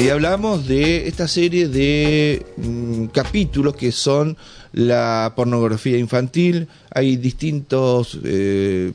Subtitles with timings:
[0.00, 4.36] Y hablamos de esta serie de mm, capítulos que son
[4.72, 6.68] la pornografía infantil.
[6.90, 8.92] Hay distintos eh,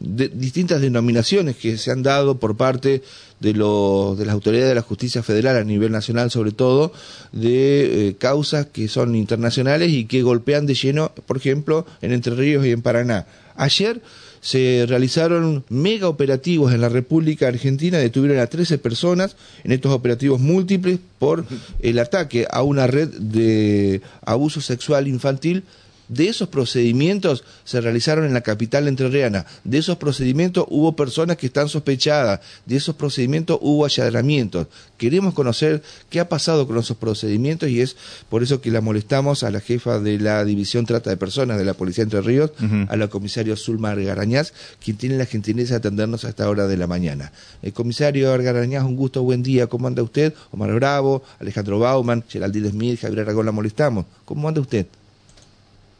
[0.00, 3.02] distintas denominaciones que se han dado por parte
[3.40, 6.92] de, los, de las autoridades de la justicia federal a nivel nacional sobre todo
[7.32, 12.34] de eh, causas que son internacionales y que golpean de lleno por ejemplo en Entre
[12.34, 13.26] Ríos y en Paraná
[13.56, 14.00] ayer
[14.44, 20.38] se realizaron mega operativos en la República Argentina, detuvieron a 13 personas en estos operativos
[20.38, 21.46] múltiples por
[21.80, 25.64] el ataque a una red de abuso sexual infantil
[26.08, 29.46] de esos procedimientos se realizaron en la capital entrerriana.
[29.64, 32.40] De esos procedimientos hubo personas que están sospechadas.
[32.66, 34.66] De esos procedimientos hubo allanamientos.
[34.98, 37.96] Queremos conocer qué ha pasado con esos procedimientos y es
[38.28, 41.64] por eso que la molestamos a la jefa de la División Trata de Personas de
[41.64, 42.52] la Policía Entre Ríos,
[42.88, 44.52] a la comisario Zulma Argarañaz,
[44.82, 47.32] quien tiene la gentileza de atendernos a esta hora de la mañana.
[47.62, 49.66] El comisario Argarañaz, un gusto, buen día.
[49.66, 50.34] ¿Cómo anda usted?
[50.50, 54.06] Omar Bravo, Alejandro Bauman, Geraldine Smith, Javier Aragón, la molestamos.
[54.24, 54.86] ¿Cómo anda usted?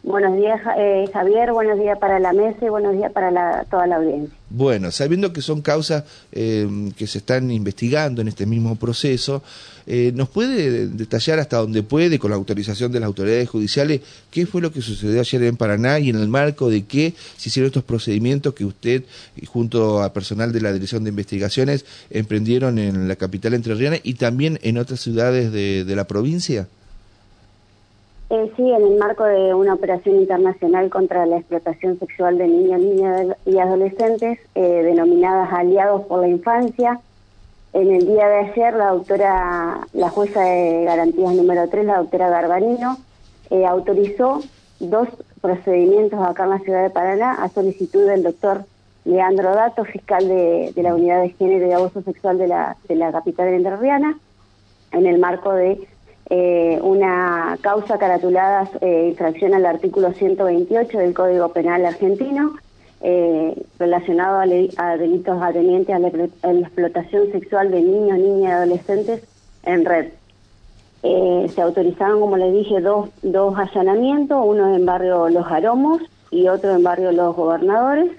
[0.04, 1.50] Buenos días, eh, Javier.
[1.52, 4.36] Buenos días para la mesa y buenos días para toda la audiencia.
[4.50, 9.42] Bueno, sabiendo que son causas eh, que se están investigando en este mismo proceso,
[9.86, 14.44] eh, ¿nos puede detallar hasta donde puede, con la autorización de las autoridades judiciales, qué
[14.44, 17.68] fue lo que sucedió ayer en Paraná y en el marco de qué se hicieron
[17.68, 19.04] estos procedimientos que usted,
[19.46, 24.58] junto a personal de la Dirección de Investigaciones, emprendieron en la capital entrerriana y también
[24.62, 26.68] en otras ciudades de la provincia?
[28.34, 32.80] Eh, sí, en el marco de una operación internacional contra la explotación sexual de niños,
[32.80, 36.98] niñas y adolescentes, eh, denominadas Aliados por la Infancia.
[37.74, 42.28] En el día de ayer, la doctora, la jueza de garantías número 3, la doctora
[42.28, 42.96] Garbanino,
[43.50, 44.40] eh, autorizó
[44.80, 45.06] dos
[45.40, 48.64] procedimientos acá en la ciudad de Paraná a solicitud del doctor
[49.04, 53.12] Leandro Dato, fiscal de, la Unidad de Género y Abuso Sexual de la, de la
[53.12, 54.18] capital entrerriana,
[54.90, 55.86] en el marco de
[56.30, 62.54] eh, una causa caratulada eh, infracción al artículo 128 del Código Penal argentino
[63.02, 69.22] eh, relacionado a, delitos atendientes a la, explotación sexual de niños, niñas y adolescentes
[69.64, 70.06] en red.
[71.02, 76.48] Eh, se autorizaron, como les dije, dos, dos allanamientos, uno en barrio Los Aromos y
[76.48, 78.10] otro en barrio Los Gobernadores,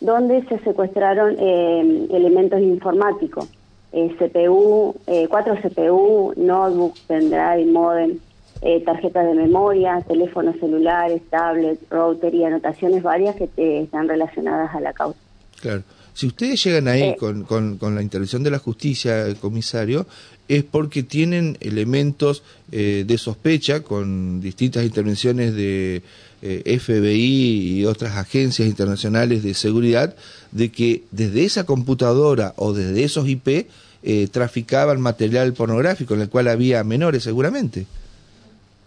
[0.00, 3.48] donde se secuestraron elementos informáticos
[3.92, 8.18] eh, CPU, eh, cuatro CPU, notebook, pendrive, modem,
[8.62, 14.80] eh, tarjetas de memoria, teléfonos celulares, tablets, router y anotaciones varias que están relacionadas a
[14.80, 15.18] la causa.
[15.60, 15.82] Claro.
[16.20, 20.04] Si ustedes llegan ahí con, con, la intervención de la justicia, el comisario,
[20.48, 26.02] es porque tienen elementos de sospecha con distintas intervenciones de
[26.42, 30.14] FBI y otras agencias internacionales de seguridad
[30.52, 33.68] de que desde esa computadora o desde esos IP
[34.02, 37.86] eh, traficaban material pornográfico en el cual había menores seguramente.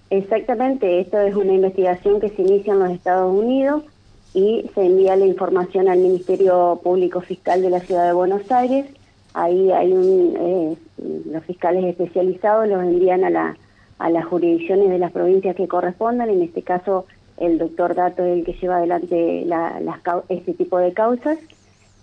[0.10, 3.84] Exactamente, esto es una investigación que se inicia en los Estados Unidos
[4.34, 8.88] y se envía la información al Ministerio Público Fiscal de la Ciudad de Buenos Aires.
[9.34, 10.78] Ahí hay un, eh,
[11.32, 13.58] los fiscales especializados los envían a, la,
[14.00, 17.06] a las jurisdicciones de las provincias que correspondan, en este caso
[17.38, 19.82] el doctor Dato es el que lleva adelante la,
[20.30, 21.38] este tipo de causas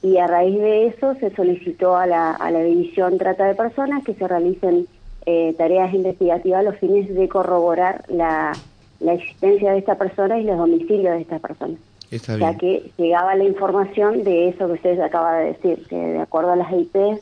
[0.02, 4.26] y a raíz de eso se solicitó a la, División Trata de Personas que se
[4.26, 4.86] realicen
[5.26, 8.52] eh, tareas investigativas a los fines de corroborar la,
[9.00, 11.76] existencia de esta persona y los domicilios de esta persona.
[12.10, 12.58] Está bien.
[12.58, 16.56] Que llegaba la información de eso que usted acaba de decir, que de acuerdo a
[16.56, 17.20] las IPs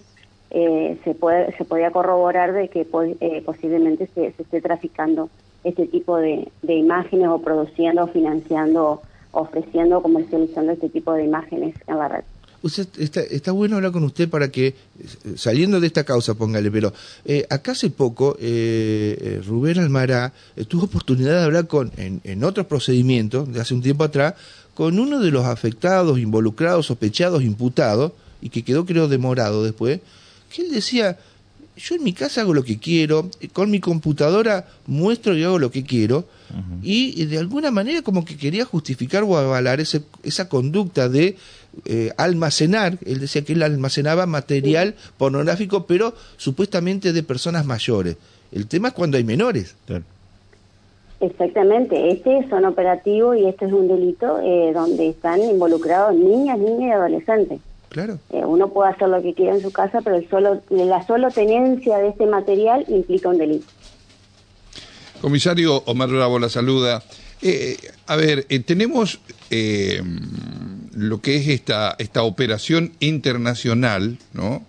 [0.50, 2.87] eh, se, puede, se podía corroborar de que
[3.21, 5.28] eh, posiblemente se, se, esté traficando
[5.65, 11.98] este tipo de, de imágenes o produciendo, financiando, ofreciendo, comercializando este tipo de imágenes en
[11.98, 12.25] la red.
[12.60, 14.75] Usted, está, está, bueno hablar con usted para que,
[15.37, 16.93] saliendo de esta causa, póngale, pero
[17.25, 20.32] eh, acá hace poco eh, eh, Rubén Almará
[20.66, 24.34] tuvo oportunidad de hablar con, en, en otros procedimientos, de hace un tiempo atrás,
[24.78, 29.99] con uno de los afectados, involucrados, sospechados, imputados, y que quedó creo demorado después,
[30.55, 31.19] que él decía,
[31.77, 35.72] yo en mi casa hago lo que quiero, con mi computadora muestro y hago lo
[35.72, 36.28] que quiero,
[36.80, 41.36] y, de alguna manera como que quería justificar o avalar ese, esa conducta de
[41.84, 48.16] eh, almacenar, él decía que él almacenaba material pornográfico, pero supuestamente de personas mayores.
[48.53, 49.74] El tema es cuando hay menores.
[51.20, 56.91] Exactamente, este son operativos y este es un delito eh, donde están involucrados niñas, niñas
[56.91, 57.60] y adolescentes.
[57.88, 58.18] Claro.
[58.30, 61.30] Eh, uno puede hacer lo que quiera en su casa, pero el solo, la solo
[61.30, 63.66] tenencia de este material implica un delito.
[65.20, 67.03] Comisario Omar Bravo la saluda.
[67.42, 67.76] Eh,
[68.06, 69.21] a ver, eh, tenemos
[70.92, 74.62] lo que es esta, esta operación internacional, ¿no?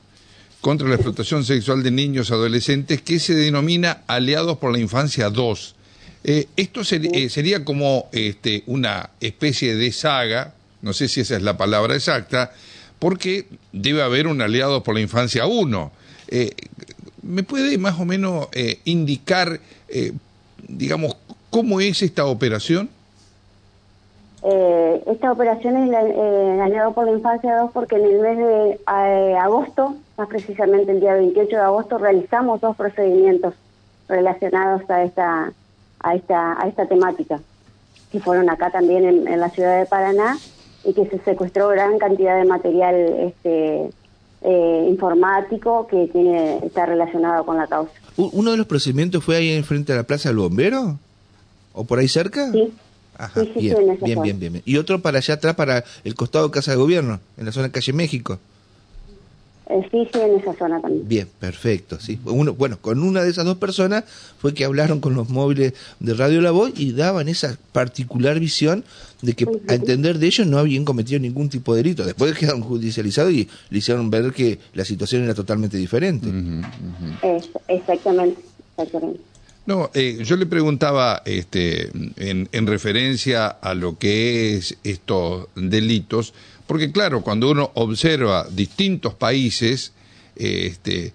[0.61, 5.29] contra la explotación sexual de niños y adolescentes que se denomina Aliados por la Infancia
[5.29, 5.75] 2.
[6.23, 11.43] Eh, esto eh, sería como este, una especie de saga, no sé si esa es
[11.43, 12.51] la palabra exacta,
[12.99, 15.91] porque debe haber un Aliados por la Infancia 1.
[16.27, 16.51] Eh,
[17.23, 18.47] ¿Me puede más o menos
[18.85, 19.59] indicar,
[20.67, 21.15] digamos,
[21.49, 22.89] cómo es esta operación?
[24.41, 28.71] Eh, esta operación es la, eh, por la Infancia 2 porque en el mes de
[28.71, 33.53] eh, agosto, más precisamente el día 28 de agosto, realizamos dos procedimientos
[34.07, 35.51] relacionados a esta
[35.99, 37.39] a esta a esta temática
[38.11, 40.37] que fueron acá también en, la ciudad de Paraná
[40.83, 43.89] y que se secuestró gran cantidad de material este
[44.41, 47.91] eh, informático que tiene está relacionado con la causa.
[48.17, 50.97] ¿Uno de los procedimientos fue ahí enfrente de la Plaza del Bombero?
[51.73, 52.51] ¿O por ahí cerca?
[52.51, 52.73] Sí.
[53.17, 56.71] Ajá, bien, bien, bien, bien, Y otro para allá atrás, para el costado de Casa
[56.71, 58.39] de Gobierno, en la zona de Calle México.
[59.69, 61.07] Sí, sí, en esa zona también.
[61.07, 61.99] Bien, perfecto.
[61.99, 62.19] Sí.
[62.25, 64.03] Uno, bueno, con una de esas dos personas
[64.39, 68.83] fue que hablaron con los móviles de Radio La Voz y daban esa particular visión
[69.21, 72.03] de que, a entender de ellos, no habían cometido ningún tipo de delito.
[72.03, 76.27] Después quedaron judicializados y le hicieron ver que la situación era totalmente diferente.
[77.67, 79.21] exactamente, exactamente.
[79.69, 86.33] No, eh, yo le preguntaba este, en, referencia a lo que es estos delitos,
[86.69, 89.91] porque claro, cuando uno observa distintos países,
[90.35, 91.13] este,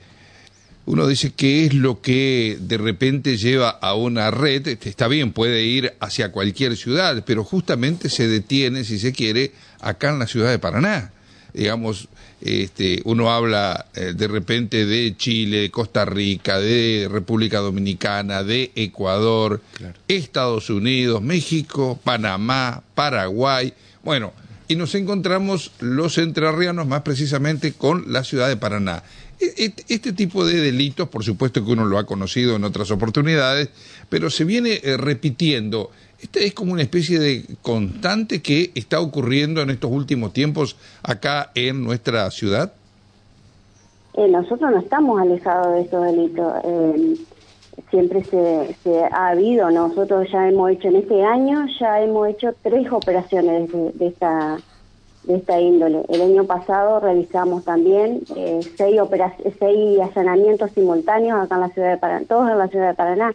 [0.84, 5.30] uno dice qué es lo que de repente lleva a una red, este, está bien,
[5.30, 10.26] puede ir hacia cualquier ciudad, pero justamente se detiene, si se quiere, acá en la
[10.26, 11.12] ciudad de Paraná.
[11.52, 12.08] Digamos,
[12.40, 19.62] este, uno habla eh, de repente de Chile, Costa Rica, de República Dominicana, de Ecuador,
[20.08, 23.72] Estados Unidos, México, Panamá, Paraguay,
[24.02, 24.32] bueno,
[24.68, 29.02] y nos encontramos los entrerrianos más precisamente con la ciudad de Paraná.
[29.40, 32.90] E, e, este tipo de delitos, por supuesto que uno lo ha conocido en otras
[32.90, 33.68] oportunidades,
[34.08, 35.90] pero se viene eh, repitiendo
[36.24, 41.50] esta es como una especie de constante que está ocurriendo en estos últimos tiempos acá
[41.54, 42.72] en nuestra ciudad.
[44.14, 46.52] Eh, nosotros no estamos alejados de estos delitos.
[46.64, 47.16] Eh,
[47.90, 49.70] siempre se, ha habido.
[49.70, 54.58] Nosotros ya hemos hecho en este año, ya hemos hecho tres operaciones de esta
[55.26, 56.04] de esta índole.
[56.08, 59.00] El año pasado realizamos también eh, seis,
[59.58, 63.34] seis allanamientos simultáneos acá en la ciudad de Paraná, todos en la ciudad de Paraná.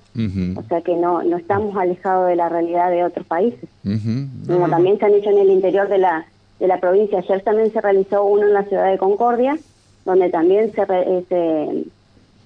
[0.56, 3.68] O sea que no, no estamos alejados de la realidad de otros países.
[4.48, 6.26] Como también se han hecho en el interior de la,
[6.60, 7.20] de la provincia.
[7.20, 9.58] Ayer también se realizó uno en la ciudad de Concordia,
[10.06, 11.86] donde también se, eh, se,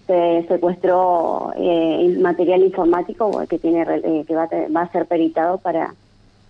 [0.07, 5.93] secuestró eh, material informático que, tiene, eh, que va, va a ser peritado para,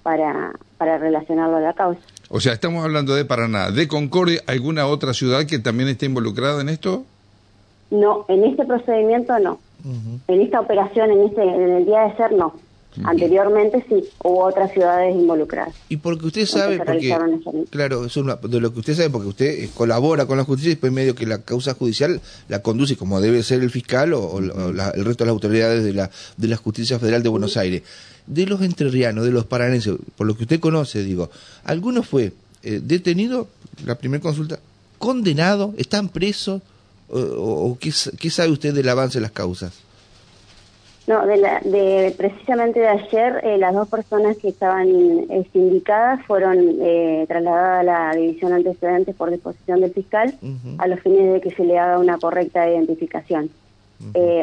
[0.01, 2.01] para, para relacionarlo a la causa.
[2.29, 3.71] O sea, estamos hablando de Paraná.
[3.71, 7.05] ¿De Concordia alguna otra ciudad que también esté involucrada en esto?
[7.91, 9.59] No, en este procedimiento no.
[10.27, 12.53] En esta operación, en, este, en el día de ser, no.
[13.04, 15.74] Anteriormente sí, hubo otras ciudades involucradas.
[15.90, 17.16] Y porque usted sabe, porque,
[17.69, 20.74] claro, eso de lo que usted sabe, porque usted eh, colabora con la justicia y
[20.75, 25.06] después medio que la causa judicial la conduce como debe ser el fiscal o, el
[25.06, 27.81] resto de las autoridades de la, de la Justicia Federal de Buenos Aires.
[28.28, 31.30] De los entrerrianos, de los paranenses, por lo que usted conoce, digo,
[31.66, 33.48] ¿alguno fue eh, detenido,
[33.86, 34.60] la primera consulta,
[34.98, 36.62] condenado, están presos,
[37.10, 39.74] o, qué, qué sabe usted del avance de las causas?
[41.06, 46.26] No, de, la, de precisamente de ayer, eh, las dos personas que estaban eh, sindicadas
[46.26, 50.33] fueron eh, trasladadas a la división antecedentes por disposición del fiscal
[50.78, 53.50] a los fines de que se le haga una correcta identificación.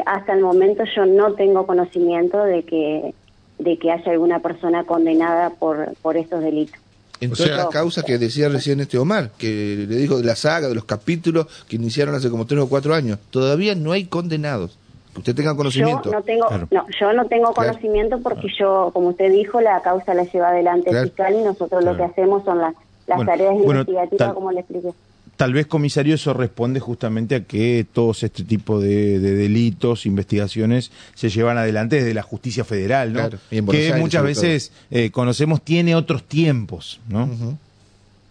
[0.05, 3.13] hasta el momento yo no tengo conocimiento de que
[3.57, 6.79] de que haya alguna persona condenada por por estos delitos.
[7.21, 10.67] En todas las causas que decía recién este Omar, que le dijo de la saga,
[10.67, 14.79] de los capítulos que iniciaron hace como tres o cuatro años, todavía no hay condenados
[15.15, 16.03] usted tenga conocimiento.
[16.05, 20.13] Yo no tengo, no, yo no tengo conocimiento porque yo, como usted dijo, la causa
[20.13, 22.75] la lleva adelante el fiscal y nosotros lo que hacemos son las,
[23.07, 24.89] las tareas investigativas, como le expliqué.
[25.37, 31.29] Tal vez, comisario, eso responde justamente a que todos este tipo de, delitos, investigaciones, se
[31.29, 33.29] llevan adelante desde la justicia federal, ¿no?
[33.49, 37.27] que muchas veces eh, conocemos tiene otros tiempos, ¿no?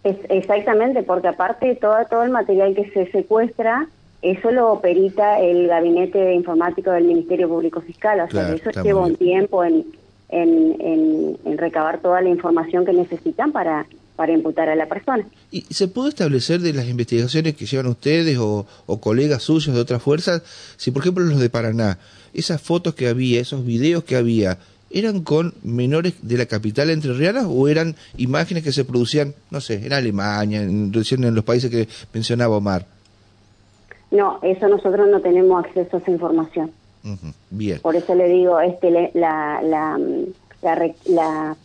[0.03, 3.87] es, exactamente, porque aparte todo, todo el material que se secuestra
[4.21, 9.15] eso lo perita el gabinete informático del Ministerio Público Fiscal, o sea, eso lleva un
[9.15, 9.85] tiempo en,
[10.29, 15.25] en, en, recabar toda la información que necesitan para, para imputar a la persona.
[15.49, 19.81] ¿Y se puede establecer de las investigaciones que llevan ustedes o, o, colegas suyos de
[19.81, 20.43] otras fuerzas,
[20.77, 21.97] si por ejemplo los de Paraná,
[22.33, 24.59] esas fotos que había, esos videos que había,
[24.91, 29.83] ¿eran con menores de la capital entrerriana o eran imágenes que se producían, no sé,
[29.83, 32.85] en Alemania, en, en los países que mencionaba Omar?
[34.11, 36.71] No, eso nosotros no tenemos acceso a esa información.
[37.49, 37.79] Bien.
[37.81, 39.99] Por eso le digo, este, la, la,
[40.61, 41.55] la, la,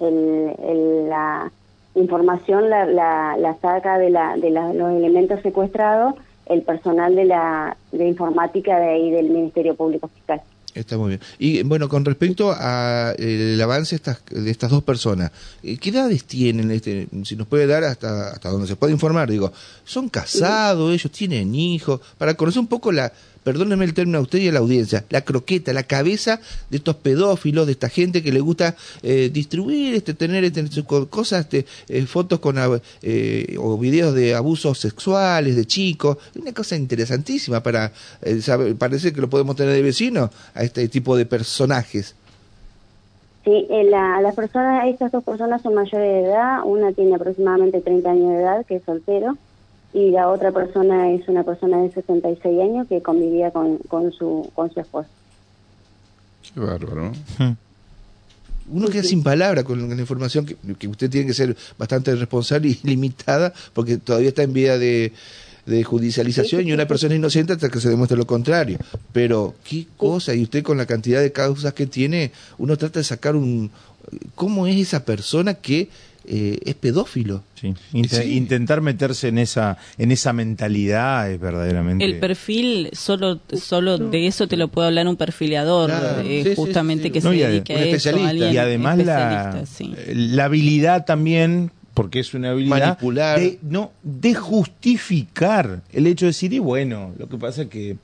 [0.00, 1.50] el, la
[1.94, 6.14] información la, la, saca de, la, de los elementos secuestrados
[6.46, 10.40] el personal de la de informática de ahí del Ministerio Público Fiscal.
[10.76, 11.20] Está muy bien.
[11.38, 15.30] Y bueno, con respecto al el avance estas, de estas dos personas,
[15.62, 16.70] eh, ¿qué edades tienen?
[16.70, 19.50] Este, si nos puede dar hasta, hasta donde se puede informar, digo,
[19.84, 20.92] ¿son casados?
[20.92, 22.00] ¿Ellos tienen hijos?
[22.18, 23.10] Para conocer un poco la,
[23.46, 26.96] perdónenme el término a usted y a la audiencia, la croqueta, la cabeza de estos
[26.96, 28.74] pedófilos, de esta gente que le gusta
[29.04, 32.56] eh, distribuir, este, tener este, cosas, este, eh, fotos con
[33.02, 37.92] eh, o videos de abusos sexuales de chicos, una cosa interesantísima para
[38.40, 42.16] saber, parece que lo podemos tener de vecino a este tipo de personajes.
[43.44, 48.10] Sí, la, las personas, estas dos personas son mayores de edad, una tiene aproximadamente 30
[48.10, 49.38] años de edad, que es soltero,
[49.96, 54.50] y la otra persona es una persona de 66 años que convivía con, con, su,
[54.54, 55.08] con su esposa.
[56.52, 57.12] Qué bárbaro.
[58.68, 62.68] Uno queda sin palabra con la información que, que, usted tiene que ser bastante responsable
[62.68, 65.14] y limitada porque todavía está en vía de,
[65.64, 68.76] de judicialización y una persona inocente hasta que se demuestre lo contrario.
[69.14, 73.04] Pero qué cosa, y usted con la cantidad de causas que tiene, uno trata de
[73.04, 73.70] sacar un...
[74.34, 75.88] ¿Cómo es esa persona que
[76.28, 77.42] eh, es pedófilo.
[77.54, 77.74] Sí.
[77.92, 82.04] Intentar meterse en esa en esa mentalidad es verdaderamente.
[82.04, 85.90] El perfil solo solo de eso te lo puede hablar un perfilador,
[86.24, 88.10] eh, justamente que se dedique a eso.
[88.32, 89.64] y además la,
[90.08, 96.52] la habilidad también porque es una habilidad de no de justificar el hecho de decir
[96.52, 97.96] y bueno lo que pasa es que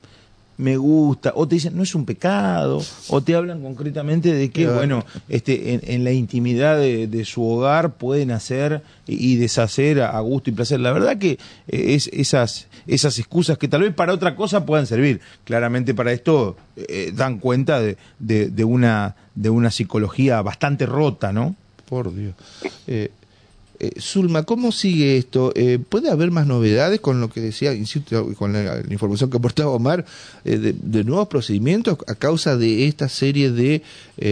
[0.57, 4.67] me gusta, o te dicen, no es un pecado, o te hablan concretamente de que,
[4.67, 10.53] bueno, este, en, la intimidad de, su hogar pueden hacer y, deshacer a, gusto y
[10.53, 10.79] placer.
[10.79, 14.85] La verdad que eh, es esas, esas excusas que tal vez para otra cosa puedan
[14.85, 21.33] servir, claramente para esto eh, dan cuenta de, de, una, de una psicología bastante rota,
[21.33, 21.55] ¿no?
[21.89, 22.35] Por Dios.
[22.87, 23.11] Eh,
[23.83, 25.51] eh, Zulma, ¿cómo sigue esto?
[25.55, 29.71] Eh, ¿Puede haber más novedades con lo que decía, insisto, con la, información que aportaba
[29.71, 30.05] Omar,
[30.45, 33.81] eh, de, nuevos procedimientos a causa de esta serie de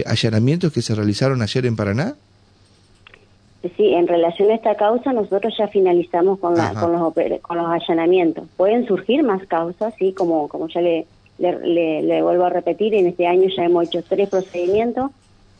[0.06, 2.14] allanamientos que se realizaron ayer en Paraná?
[3.76, 7.66] Sí, en relación a esta causa nosotros ya finalizamos con, la, con, los, con los
[7.66, 8.44] allanamientos.
[8.56, 11.06] Pueden surgir más causas, sí, como, como ya le,
[11.38, 15.10] le, vuelvo a repetir, en este año ya hemos hecho tres procedimientos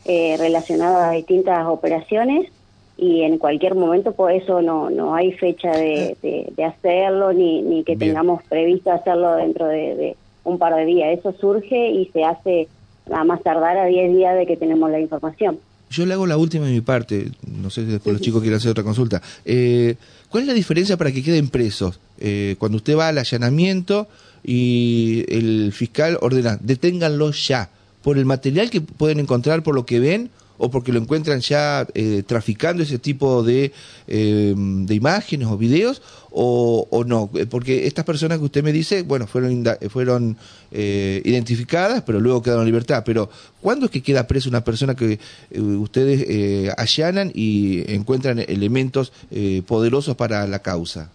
[0.05, 2.49] relacionados a distintas operaciones
[2.97, 7.83] y en cualquier momento por eso no no hay fecha de, de, hacerlo ni, ni
[7.83, 11.17] que tengamos previsto hacerlo dentro de, un par de días.
[11.17, 12.67] Eso surge y se hace
[13.11, 15.59] a más tardar a 10 días de que tenemos la información.
[15.89, 17.29] Yo le hago la última de mi parte.
[17.45, 19.21] No sé si después los chicos quieren hacer otra consulta.
[19.45, 19.95] Eh,
[20.29, 24.07] ¿cuál es la diferencia para que queden presos eh, cuando usted va al allanamiento
[24.43, 27.69] y el fiscal ordena deténganlo ya.
[28.01, 31.87] Por el material que pueden encontrar por lo que ven o porque lo encuentran ya
[31.93, 33.71] eh, traficando ese tipo de,
[34.07, 38.71] eh, de imágenes o videos o, o, no, eh, porque estas personas que usted me
[38.71, 40.37] dice, bueno, fueron, fueron
[40.71, 43.03] identificadas, pero luego quedaron en libertad.
[43.05, 43.29] Pero,
[43.61, 45.19] ¿cuándo es que queda presa una persona que
[45.55, 49.13] ustedes allanan y encuentran elementos
[49.67, 51.11] poderosos para la causa?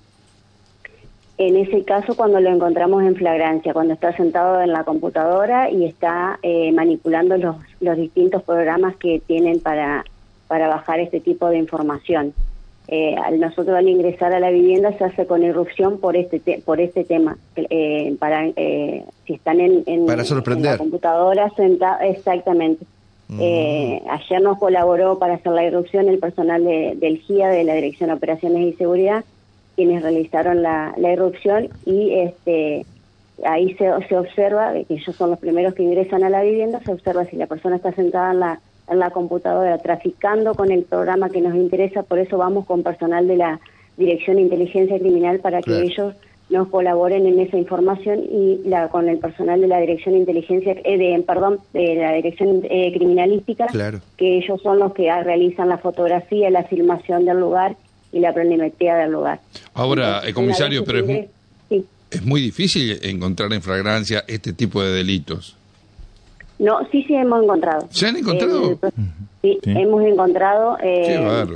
[1.39, 5.85] En ese caso, cuando lo encontramos en flagrancia, cuando está sentado en la computadora y
[5.85, 10.05] está eh, manipulando los, los distintos programas que tienen para,
[10.49, 12.35] para bajar este tipo de información.
[12.91, 17.05] Eh, nosotros al ingresar a la vivienda se hace con irrupción por este por este
[17.05, 22.87] tema eh, para eh, si están en, en, la computadora senta exactamente
[23.29, 24.09] mm.
[24.09, 28.17] ayer nos colaboró para hacer la irrupción el personal del GIA de la Dirección de
[28.17, 29.23] Operaciones y Seguridad
[29.79, 32.85] quienes realizaron la, la irrupción y este
[33.45, 36.93] ahí se, se observa, que ellos son los primeros que ingresan a la vivienda, se
[36.93, 41.31] observa si la persona está sentada en la, en la computadora traficando con el programa
[41.31, 43.61] que nos interesa, por eso vamos con personal de la
[43.97, 46.17] Dirección de Inteligencia Criminal para que ellos
[46.51, 50.75] nos colaboren en esa información y la, con el personal de la Dirección de Inteligencia,
[50.83, 53.69] eh, de, perdón, de la Dirección eh, Criminalística,
[54.17, 57.77] que ellos son los que realizan la fotografía, la filmación del lugar
[58.13, 59.41] y la planimetría del lugar.
[59.75, 61.27] Ahora, el eh, comisario, pero es,
[62.11, 65.57] es muy difícil encontrar en flagrancia este tipo de delitos.
[66.59, 67.87] No, sí, sí hemos encontrado.
[67.91, 68.79] ¿Se han encontrado?
[69.43, 70.77] sí, hemos encontrado.
[70.83, 71.47] Eh,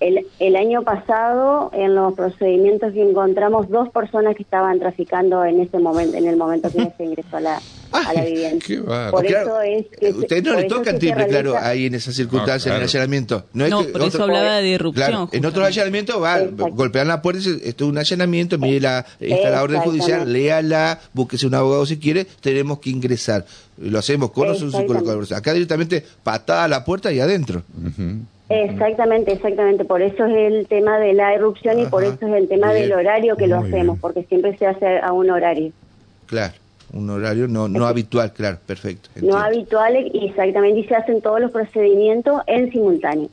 [0.00, 5.60] el, el año pasado, en los procedimientos que encontramos dos personas que estaban traficando en
[5.60, 7.60] ese momento, en el momento que se ingresó a la,
[7.92, 9.10] a la vivienda.
[9.10, 12.76] por eso es que Usted no le tocan timbre, claro, ahí en esa circunstancia, en
[12.78, 13.46] el allanamiento.
[13.52, 15.28] No, es por eso hablaba de irrupción.
[15.32, 19.62] en otros allanamientos va, golpean la puerta, esto es un allanamiento, mire la, está la
[19.62, 23.44] orden judicial, léala, búsquese un abogado si quiere, tenemos que ingresar.
[23.78, 24.70] Lo hacemos con o sin
[25.34, 27.62] Acá directamente patada a la puerta y adentro.
[28.48, 29.84] Exactamente, exactamente.
[29.84, 32.92] Por eso es el tema de la erupción y por eso es el tema del
[32.92, 35.72] horario que lo hacemos, porque siempre se hace a un horario.
[36.26, 36.54] Claro,
[36.92, 39.08] un horario no, no habitual, claro, perfecto.
[39.22, 43.28] No habitual, exactamente, y se hacen todos los procedimientos en simultáneo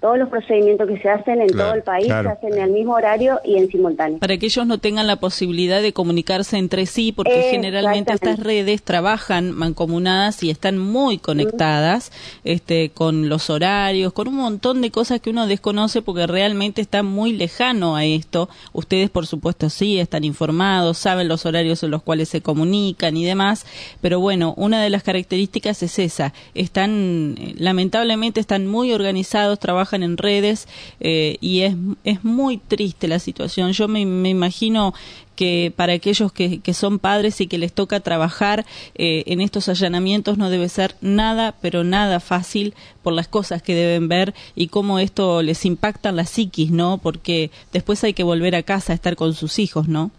[0.00, 2.94] todos los procedimientos que se hacen en todo el país se hacen en el mismo
[2.94, 4.18] horario y en simultáneo.
[4.18, 8.82] Para que ellos no tengan la posibilidad de comunicarse entre sí, porque generalmente estas redes
[8.82, 12.12] trabajan mancomunadas y están muy conectadas
[12.44, 17.02] este, con los horarios, con un montón de cosas que uno desconoce porque realmente está
[17.02, 18.48] muy lejano a esto.
[18.72, 23.26] Ustedes, por supuesto, sí están informados, saben los horarios en los cuales se comunican y
[23.26, 23.66] demás,
[24.00, 26.32] pero bueno, una de las características es esa.
[26.54, 30.68] Están, eh, lamentablemente, están muy organizados, trabajan en redes
[31.00, 33.72] eh, y es, es muy triste la situación.
[33.72, 34.94] Yo me, imagino
[35.36, 39.68] que para aquellos que, que, son padres y que les toca trabajar eh, en estos
[39.68, 44.68] allanamientos no debe ser nada, pero nada fácil por las cosas que deben ver y
[44.68, 46.98] cómo esto les impacta en la psiquis, ¿no?
[46.98, 50.10] Porque después hay que volver a casa a estar con sus hijos, ¿no?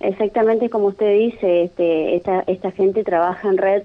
[0.00, 3.82] Exactamente como usted dice, este, esta, esta gente trabaja en red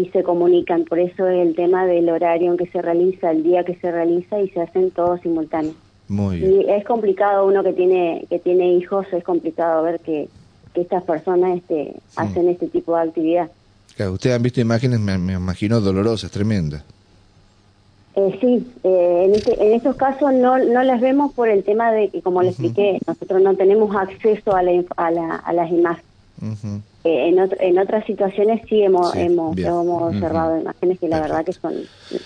[0.00, 0.84] y se comunican.
[0.84, 4.40] Por eso el tema del horario en que se realiza, el día que se realiza
[4.40, 5.74] y se hacen todos simultáneos.
[6.08, 6.62] Muy bien.
[6.62, 10.28] Y es complicado uno que tiene que tiene hijos, es complicado ver que,
[10.74, 13.50] que estas personas este, hacen este tipo de actividad.
[13.96, 16.82] Claro, ustedes han visto imágenes, me, imagino, dolorosas, tremendas.
[18.16, 21.92] Eh, sí, eh, en, este, en estos casos no, no las vemos por el tema
[21.92, 25.70] de que, como le expliqué, nosotros no tenemos acceso a, la, a, la, a las
[25.70, 26.10] imágenes.
[27.04, 31.74] Eh, en, en otras situaciones sí hemos, hemos, observado imágenes que la verdad que son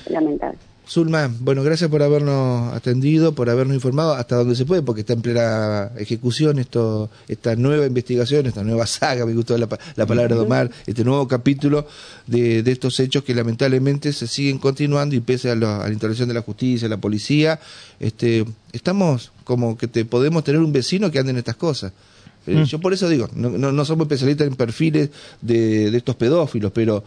[0.08, 0.58] lamentables.
[0.86, 5.14] Zulma, bueno, gracias por habernos atendido, por habernos informado hasta donde se puede, porque está
[5.14, 9.66] en plena ejecución esto, esta nueva investigación, esta nueva saga, me gustó la,
[9.96, 11.86] la palabra de Omar, este nuevo capítulo
[12.26, 16.34] de, de, estos hechos que lamentablemente se siguen continuando y pese a, la intervención de
[16.34, 17.58] la justicia, la policía,
[17.98, 21.92] este, estamos como que te podemos tener un vecino que ande en estas cosas.
[22.46, 22.64] Eh, mm.
[22.64, 27.04] Yo por eso digo, no, no, somos especialistas en perfiles de, de estos pedófilos, pero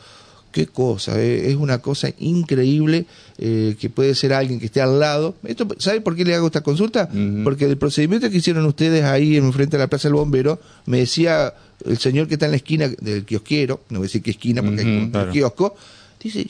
[0.52, 3.06] qué cosa, eh, es una cosa increíble
[3.38, 5.36] eh, que puede ser alguien que esté al lado.
[5.44, 7.10] Esto, ¿Sabe por qué le hago esta consulta?
[7.44, 11.00] Porque el procedimiento que hicieron ustedes ahí en frente a la Plaza del Bombero, me
[11.00, 11.54] decía
[11.86, 14.64] el señor que está en la esquina del kiosquero, no voy a decir qué esquina
[14.64, 15.76] porque hay un kiosco,
[16.20, 16.48] dice,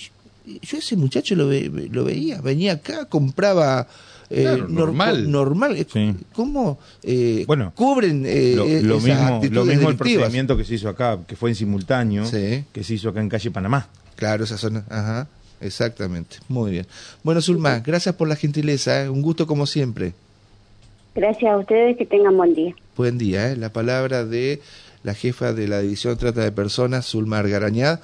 [0.62, 3.88] yo ese muchacho lo, lo veía, venía acá, compraba
[4.30, 5.30] eh, normal.
[5.30, 5.88] normal.
[6.34, 11.20] ¿Cómo eh, bueno, cubren eh, lo, mismo, lo mismo el procedimiento que se hizo acá,
[11.26, 13.88] que fue en simultáneo, que se hizo acá en calle Panamá.
[14.16, 14.84] Claro, esa zona.
[14.90, 15.28] Ajá,
[15.62, 16.38] exactamente.
[16.50, 16.88] Muy bien.
[17.24, 19.10] Bueno, Zulma, gracias por la gentileza.
[19.12, 20.14] Un gusto como siempre.
[21.16, 22.76] Gracias a ustedes, que tengan buen día.
[22.96, 23.56] Buen día.
[23.56, 24.62] La palabra de
[25.04, 28.00] la jefa de la División de Trata de Personas, Zulma Argarañad.